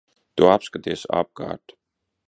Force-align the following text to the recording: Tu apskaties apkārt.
Tu 0.39 0.47
apskaties 0.53 1.05
apkārt. 1.21 1.81